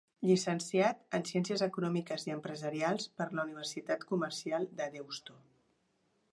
Llicenciat 0.27 1.03
en 1.17 1.25
Ciències 1.31 1.63
Econòmiques 1.65 2.25
i 2.29 2.33
Empresarials 2.37 3.07
per 3.21 3.29
la 3.35 3.47
Universitat 3.49 4.09
Comercial 4.15 4.69
de 4.81 4.89
Deusto. 4.99 5.41